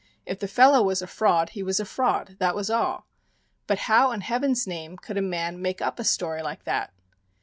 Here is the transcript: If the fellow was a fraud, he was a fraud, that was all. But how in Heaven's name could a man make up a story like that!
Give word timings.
If 0.25 0.39
the 0.39 0.47
fellow 0.47 0.81
was 0.81 1.03
a 1.03 1.05
fraud, 1.05 1.49
he 1.51 1.61
was 1.61 1.79
a 1.79 1.85
fraud, 1.85 2.37
that 2.39 2.55
was 2.55 2.71
all. 2.71 3.05
But 3.67 3.77
how 3.85 4.11
in 4.13 4.21
Heaven's 4.21 4.65
name 4.65 4.97
could 4.97 5.15
a 5.19 5.21
man 5.21 5.61
make 5.61 5.79
up 5.79 5.99
a 5.99 6.03
story 6.03 6.41
like 6.41 6.63
that! 6.63 6.91